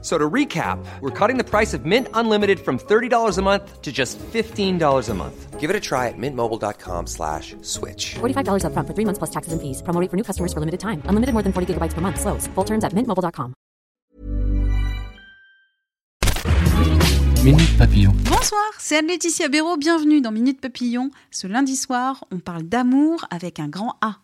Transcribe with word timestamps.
So 0.00 0.16
to 0.16 0.30
recap, 0.30 0.78
we're 1.00 1.10
cutting 1.10 1.38
the 1.38 1.44
price 1.44 1.74
of 1.74 1.84
Mint 1.84 2.06
Unlimited 2.14 2.60
from 2.60 2.78
$30 2.78 3.36
a 3.36 3.42
month 3.42 3.82
to 3.82 3.90
just 3.90 4.16
$15 4.32 5.08
a 5.08 5.14
month. 5.14 5.58
Give 5.58 5.70
it 5.70 5.74
a 5.74 5.80
try 5.80 6.06
at 6.06 6.14
mintmobile.com 6.16 7.08
slash 7.08 7.56
switch. 7.62 8.14
$45 8.20 8.62
upfront 8.62 8.86
for 8.86 8.94
three 8.94 9.04
months 9.04 9.18
plus 9.18 9.30
taxes 9.30 9.52
and 9.52 9.60
fees. 9.60 9.82
Promo 9.82 10.00
rate 10.00 10.08
for 10.08 10.16
new 10.16 10.22
customers 10.22 10.52
for 10.52 10.60
limited 10.60 10.78
time. 10.78 11.02
Unlimited 11.10 11.34
more 11.34 11.42
than 11.42 11.52
40 11.52 11.74
gigabytes 11.74 11.94
per 11.94 12.00
month. 12.00 12.20
Slows. 12.20 12.46
Full 12.54 12.64
terms 12.64 12.84
at 12.84 12.92
mintmobile.com. 12.94 13.54
Minute 17.44 17.78
Papillon. 17.78 18.12
Bonsoir, 18.30 18.62
c'est 18.78 18.98
Anne-Laetitia 18.98 19.48
Béraud. 19.48 19.78
Bienvenue 19.78 20.20
dans 20.20 20.32
Minute 20.32 20.60
Papillon. 20.60 21.10
Ce 21.30 21.46
lundi 21.46 21.76
soir, 21.76 22.24
on 22.30 22.38
parle 22.40 22.62
d'amour 22.62 23.24
avec 23.30 23.58
un 23.58 23.68
grand 23.68 23.94
A. 24.00 24.18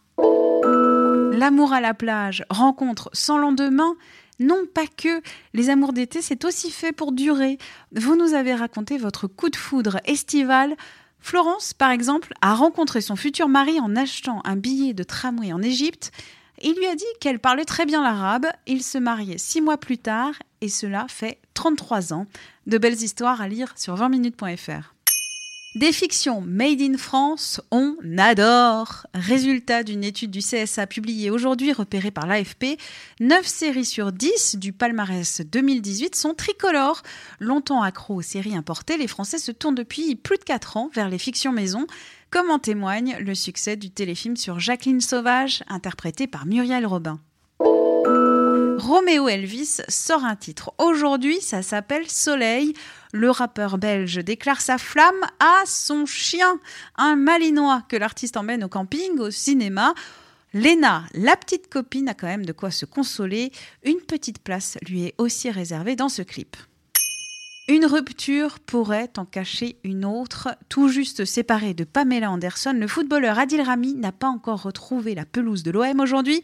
L'amour 1.32 1.72
à 1.72 1.80
la 1.80 1.94
plage, 1.94 2.44
rencontre 2.50 3.10
sans 3.12 3.38
lendemain. 3.38 3.96
Non, 4.40 4.64
pas 4.72 4.86
que. 4.86 5.22
Les 5.52 5.70
amours 5.70 5.92
d'été, 5.92 6.22
c'est 6.22 6.44
aussi 6.44 6.70
fait 6.70 6.92
pour 6.92 7.12
durer. 7.12 7.58
Vous 7.92 8.16
nous 8.16 8.34
avez 8.34 8.54
raconté 8.54 8.98
votre 8.98 9.26
coup 9.26 9.48
de 9.48 9.56
foudre 9.56 9.98
estival. 10.04 10.76
Florence, 11.20 11.72
par 11.72 11.90
exemple, 11.90 12.34
a 12.42 12.54
rencontré 12.54 13.00
son 13.00 13.16
futur 13.16 13.48
mari 13.48 13.80
en 13.80 13.96
achetant 13.96 14.42
un 14.44 14.56
billet 14.56 14.92
de 14.92 15.04
tramway 15.04 15.52
en 15.52 15.62
Égypte. 15.62 16.10
Il 16.62 16.74
lui 16.74 16.86
a 16.86 16.94
dit 16.94 17.04
qu'elle 17.20 17.38
parlait 17.38 17.64
très 17.64 17.86
bien 17.86 18.02
l'arabe. 18.02 18.46
Ils 18.66 18.82
se 18.82 18.98
mariaient 18.98 19.38
six 19.38 19.60
mois 19.60 19.78
plus 19.78 19.98
tard 19.98 20.34
et 20.60 20.68
cela 20.68 21.06
fait 21.08 21.40
33 21.54 22.12
ans. 22.12 22.26
De 22.66 22.78
belles 22.78 23.02
histoires 23.02 23.40
à 23.40 23.48
lire 23.48 23.72
sur 23.76 23.94
20minutes.fr. 23.96 24.93
Des 25.74 25.90
fictions 25.90 26.40
made 26.40 26.80
in 26.80 26.96
France, 26.96 27.60
on 27.72 27.96
adore. 28.16 29.08
Résultat 29.12 29.82
d'une 29.82 30.04
étude 30.04 30.30
du 30.30 30.38
CSA 30.38 30.86
publiée 30.86 31.30
aujourd'hui, 31.30 31.72
repérée 31.72 32.12
par 32.12 32.28
l'AFP, 32.28 32.78
9 33.18 33.44
séries 33.44 33.84
sur 33.84 34.12
10 34.12 34.54
du 34.60 34.72
palmarès 34.72 35.40
2018 35.40 36.14
sont 36.14 36.32
tricolores. 36.34 37.02
Longtemps 37.40 37.82
accros 37.82 38.14
aux 38.14 38.22
séries 38.22 38.54
importées, 38.54 38.96
les 38.96 39.08
Français 39.08 39.38
se 39.38 39.50
tournent 39.50 39.74
depuis 39.74 40.14
plus 40.14 40.38
de 40.38 40.44
4 40.44 40.76
ans 40.76 40.90
vers 40.94 41.08
les 41.08 41.18
fictions 41.18 41.50
maison, 41.50 41.88
comme 42.30 42.52
en 42.52 42.60
témoigne 42.60 43.16
le 43.18 43.34
succès 43.34 43.74
du 43.74 43.90
téléfilm 43.90 44.36
sur 44.36 44.60
Jacqueline 44.60 45.00
Sauvage, 45.00 45.64
interprété 45.66 46.28
par 46.28 46.46
Muriel 46.46 46.86
Robin. 46.86 47.18
Roméo 48.86 49.30
Elvis 49.30 49.80
sort 49.88 50.26
un 50.26 50.36
titre. 50.36 50.74
Aujourd'hui, 50.76 51.40
ça 51.40 51.62
s'appelle 51.62 52.06
Soleil. 52.10 52.74
Le 53.14 53.30
rappeur 53.30 53.78
belge 53.78 54.16
déclare 54.16 54.60
sa 54.60 54.76
flamme 54.76 55.24
à 55.40 55.62
son 55.64 56.04
chien, 56.04 56.60
un 56.96 57.16
malinois 57.16 57.82
que 57.88 57.96
l'artiste 57.96 58.36
emmène 58.36 58.62
au 58.62 58.68
camping, 58.68 59.18
au 59.18 59.30
cinéma. 59.30 59.94
Léna, 60.52 61.04
la 61.14 61.34
petite 61.34 61.70
copine, 61.70 62.10
a 62.10 62.14
quand 62.14 62.26
même 62.26 62.44
de 62.44 62.52
quoi 62.52 62.70
se 62.70 62.84
consoler. 62.84 63.52
Une 63.84 64.02
petite 64.02 64.40
place 64.40 64.76
lui 64.86 65.04
est 65.04 65.14
aussi 65.16 65.50
réservée 65.50 65.96
dans 65.96 66.10
ce 66.10 66.20
clip. 66.20 66.54
Une 67.68 67.86
rupture 67.86 68.58
pourrait 68.60 69.12
en 69.16 69.24
cacher 69.24 69.78
une 69.82 70.04
autre. 70.04 70.58
Tout 70.68 70.88
juste 70.88 71.24
séparé 71.24 71.72
de 71.72 71.84
Pamela 71.84 72.30
Anderson, 72.30 72.76
le 72.78 72.86
footballeur 72.86 73.38
Adil 73.38 73.62
Rami 73.62 73.94
n'a 73.94 74.12
pas 74.12 74.28
encore 74.28 74.60
retrouvé 74.60 75.14
la 75.14 75.24
pelouse 75.24 75.62
de 75.62 75.70
l'OM 75.70 76.00
aujourd'hui. 76.00 76.42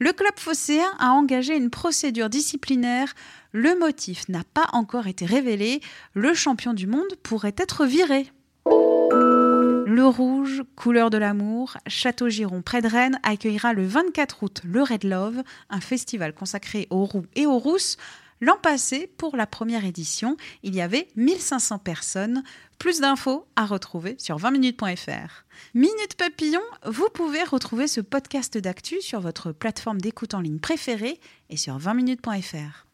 Le 0.00 0.12
club 0.12 0.32
phocéen 0.36 0.90
a 1.00 1.10
engagé 1.10 1.56
une 1.56 1.70
procédure 1.70 2.30
disciplinaire. 2.30 3.14
Le 3.52 3.76
motif 3.76 4.28
n'a 4.28 4.44
pas 4.54 4.68
encore 4.72 5.08
été 5.08 5.26
révélé. 5.26 5.80
Le 6.14 6.34
champion 6.34 6.72
du 6.72 6.86
monde 6.86 7.16
pourrait 7.24 7.54
être 7.56 7.84
viré. 7.84 8.30
Le 8.70 10.04
rouge, 10.06 10.62
couleur 10.76 11.10
de 11.10 11.18
l'amour, 11.18 11.78
Château-Giron 11.88 12.62
près 12.62 12.80
de 12.80 12.88
Rennes 12.88 13.18
accueillera 13.24 13.72
le 13.72 13.84
24 13.84 14.42
août 14.44 14.60
le 14.64 14.82
Red 14.82 15.02
Love, 15.02 15.42
un 15.70 15.80
festival 15.80 16.32
consacré 16.32 16.86
aux 16.90 17.04
roux 17.04 17.26
et 17.34 17.46
aux 17.46 17.58
rousses. 17.58 17.96
L'an 18.40 18.56
passé, 18.62 19.10
pour 19.18 19.36
la 19.36 19.46
première 19.46 19.84
édition, 19.84 20.36
il 20.62 20.74
y 20.74 20.80
avait 20.80 21.08
1500 21.16 21.78
personnes. 21.78 22.42
Plus 22.78 23.00
d'infos 23.00 23.44
à 23.56 23.66
retrouver 23.66 24.14
sur 24.18 24.38
20minutes.fr. 24.38 25.44
Minute 25.74 26.14
Papillon, 26.16 26.60
vous 26.86 27.08
pouvez 27.12 27.42
retrouver 27.42 27.88
ce 27.88 28.00
podcast 28.00 28.56
d'actu 28.56 29.00
sur 29.00 29.20
votre 29.20 29.50
plateforme 29.50 30.00
d'écoute 30.00 30.34
en 30.34 30.40
ligne 30.40 30.60
préférée 30.60 31.18
et 31.50 31.56
sur 31.56 31.78
20minutes.fr. 31.78 32.86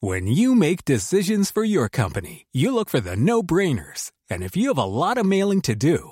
When 0.00 0.26
you 0.26 0.56
make 0.56 0.84
decisions 0.84 1.52
for 1.52 1.64
your 1.64 1.88
company, 1.88 2.46
you 2.50 2.74
look 2.74 2.90
for 2.90 3.00
the 3.00 3.14
no-brainers. 3.14 4.10
And 4.28 4.42
if 4.42 4.56
you 4.56 4.68
have 4.68 4.78
a 4.78 4.84
lot 4.84 5.16
of 5.16 5.26
mailing 5.26 5.60
to 5.62 5.76
do, 5.76 6.11